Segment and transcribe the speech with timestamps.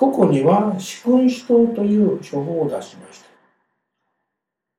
[0.00, 3.26] ここには四君子湯という処方を出しました。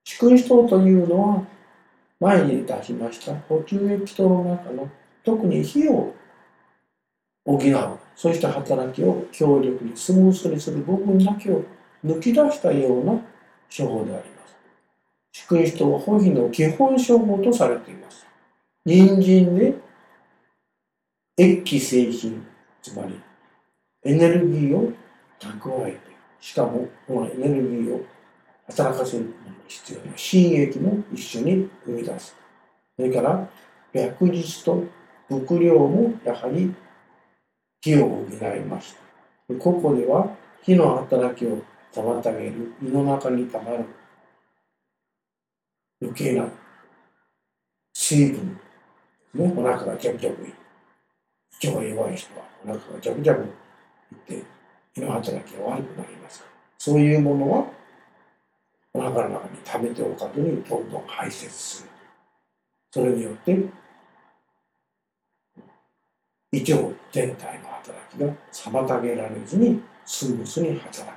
[0.03, 1.43] 四君子湯というのは
[2.19, 4.89] 前に出しました補給液等の中の
[5.23, 6.15] 特に火を
[7.45, 11.65] 補うそうした働きを強力にスムースにする部分だけを
[12.03, 13.13] 抜き出したような
[13.69, 14.55] 処方であります。
[15.33, 18.25] 四君子湯は保肥の基本処方とされています。
[18.87, 19.75] 人参で
[21.37, 22.43] 液気製品
[22.81, 23.21] つまり
[24.03, 24.91] エネルギーを
[25.41, 25.99] 蓄えて
[26.39, 28.05] しかもこのエネルギーを
[28.67, 29.33] 働かせるのに
[29.67, 32.35] 必要な新液も一緒に生み出す
[32.95, 33.49] それから
[33.93, 34.83] 白日と
[35.27, 36.73] 伏量もやはり
[37.81, 39.55] 火を補いました。
[39.55, 40.29] ここでは
[40.61, 43.85] 火の働きを妨げる胃の中にたまる。
[46.01, 46.47] 余計な
[47.93, 48.59] 水分
[49.33, 54.43] ね、お腹がジャブジャブ胃腸が弱い人はお腹がジャブジャブいって
[54.97, 56.43] の働きが悪くなります。
[56.77, 57.65] そういうものは
[58.93, 61.89] お腹の中に溜めておかずにどんどん排泄する。
[62.91, 63.51] それによって
[66.51, 71.15] 胃腸全体の働きが妨げられずにスムースに働く。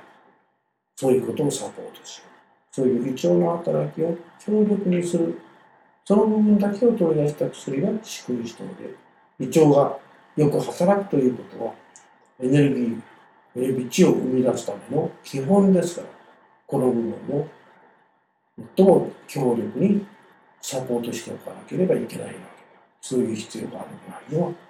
[0.95, 2.27] そういうことをサポートする
[2.71, 5.39] そういう胃腸の働きを強力にする。
[6.05, 8.95] その部分だけを取り出した薬が仕組み人で
[9.39, 9.97] 胃腸が
[10.35, 11.73] よく働くということは
[12.39, 13.01] エネルギー
[13.55, 16.07] 道を生み出すための基本ですから
[16.67, 17.47] この部分を
[18.77, 20.05] 最も強力に
[20.61, 22.39] サポートしておかなければいけないわけ
[23.01, 24.65] そういう必要がある場合には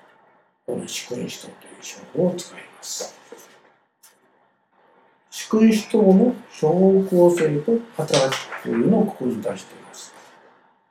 [0.65, 1.75] この宿因子糖という
[2.13, 3.15] 処方を使います。
[5.29, 10.13] 宿因子糖の処方構成と働きというのをここに出しています。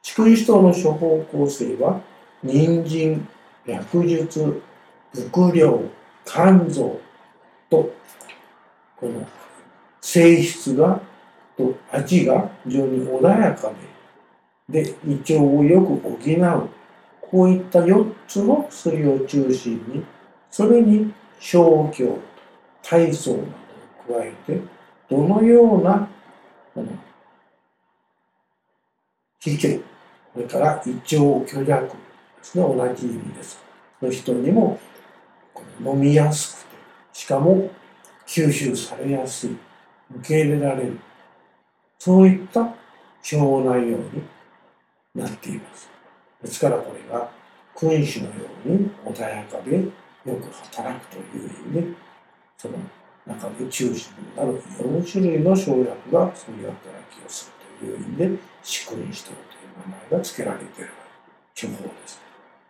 [0.03, 2.01] 宿因子糖の処方構成は
[2.43, 3.29] 人参
[3.67, 4.63] 薬術
[5.13, 5.83] 伏量
[6.25, 7.01] 肝臓
[7.75, 7.95] と
[8.97, 9.27] この
[10.01, 11.01] 性質が
[11.57, 13.73] と味が非常に穏やか
[14.69, 16.69] でで胃腸をよく補う。
[17.21, 20.05] こういった4つの薬を中心に
[20.51, 22.19] それに小胸
[22.81, 23.39] 体操な
[24.07, 24.61] どを加えて
[25.11, 26.09] どのような
[26.73, 26.87] この
[29.41, 29.81] 脾虚
[30.33, 31.95] それから胃腸虚弱で
[32.41, 33.59] すね同じ意味です。
[34.01, 34.79] の人にも
[35.85, 36.74] 飲みやすくて
[37.15, 37.71] しかも
[38.27, 39.57] 吸収されやすい
[40.17, 40.99] 受け入れられる
[41.99, 42.75] そういった
[43.29, 44.23] 処方内容に
[45.15, 45.89] なっています
[46.43, 47.31] ですからこれが
[47.75, 48.33] 君主のよ
[48.67, 49.83] うに穏やかでよ
[50.25, 51.97] く働くという意味で
[52.59, 52.75] その
[53.27, 56.77] 中で中心になる4種類の生薬がそういう働
[57.11, 57.51] きをす
[57.81, 59.37] るという意味で四君子という
[59.87, 60.91] 名前が付けられている
[61.59, 62.21] 処方です。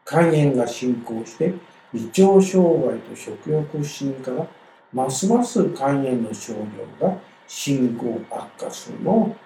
[0.07, 1.55] 肝炎が進行して
[1.95, 4.47] 胃腸障害と食欲不振から
[4.93, 6.55] ますます肝炎の症
[7.01, 7.17] 状が
[7.47, 9.37] 進行悪化するのを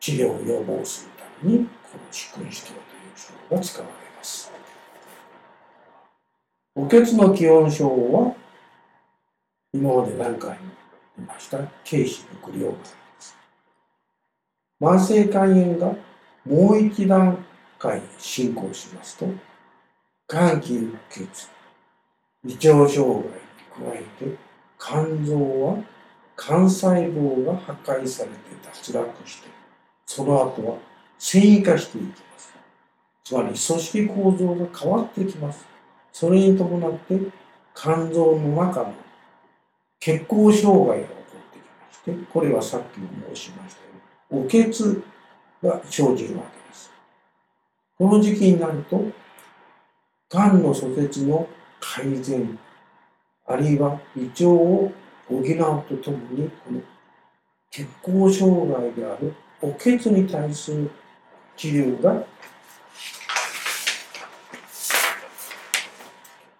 [0.00, 2.78] 治療を予防するためにこの四君子という
[3.14, 4.50] 症が使われます。
[6.74, 8.34] 補欠の気温症は
[9.72, 10.56] 今まで何回も
[11.16, 12.84] 言いました軽視伏量がで
[13.18, 13.36] す。
[14.80, 15.94] 慢性肝炎が
[16.46, 17.44] もう一段
[17.78, 19.26] 階進行しますと
[20.26, 21.48] 肝気鬱血
[22.44, 23.28] 胃腸障害に
[23.70, 24.38] 加えて
[24.78, 25.36] 肝臓
[25.66, 25.84] は
[26.36, 29.48] 肝細胞が破壊されて脱落して
[30.06, 30.76] その後は
[31.18, 32.54] 繊維化していきます。
[33.22, 35.66] つまり組織構造が変わってきます。
[36.12, 37.18] それに伴って
[37.74, 38.94] 肝臓の中の
[40.00, 43.90] 血行障害が起こってきましてこれはさっきも申しましたよ
[44.30, 45.02] うにお血
[45.62, 46.90] が生じるわけです。
[47.98, 49.04] この時期になると
[50.28, 51.48] 肝の疎設の
[51.80, 52.58] 改善
[53.46, 54.92] あるいは胃腸を
[55.28, 56.80] 補うとともにこの
[57.70, 60.90] 血行障害であるお血に対する
[61.56, 62.24] 治療が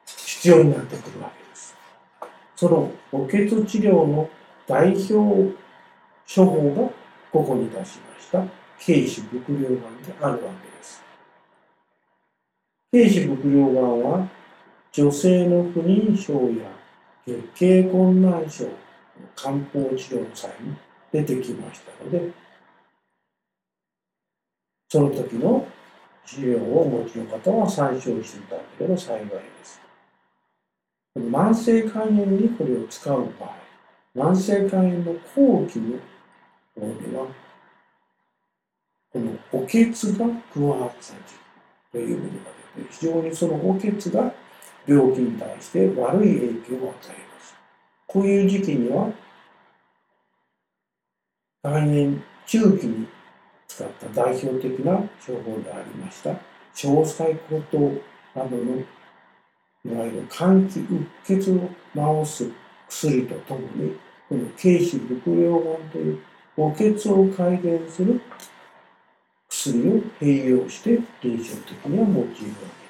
[0.06, 1.74] 必要になってくるわけです。
[2.56, 4.28] そのお血治療の
[4.66, 5.14] 代表
[6.26, 6.90] 処方が
[7.32, 8.38] ここに出しました
[8.84, 10.73] 軽視伏量がんであるわけです。
[12.94, 14.28] 軽視伏量がんは
[14.92, 16.70] 女性の不妊症や
[17.26, 18.70] 月経困難症の
[19.34, 20.76] 漢方治療の際に
[21.10, 22.30] 出てきましたので
[24.88, 25.66] その時の
[26.24, 29.80] 治療をお持ちの方は参照していただければ幸いです。
[31.18, 33.56] 慢性肝炎にこれを使う場合
[34.14, 35.98] 慢性肝炎の後期の
[36.76, 36.80] 方
[37.10, 37.26] では
[39.12, 41.12] このお血が加わった
[41.90, 44.32] というものが出て非常にそのお血が
[44.86, 47.54] 病気に対して悪い影響を与えます。
[48.06, 49.12] こういう時期には
[51.62, 53.08] 来年中期に
[53.66, 56.30] 使った代表的な処方でありました
[56.74, 57.78] 詳細高等
[58.34, 58.76] などの
[59.86, 62.50] いわゆる換気うっ血を治す
[62.88, 63.96] 薬とともに
[64.28, 66.20] この軽視伏量丸という
[66.56, 68.20] 補欠を改善する
[69.64, 72.83] 薬を併用して臨床的には用いるわけです。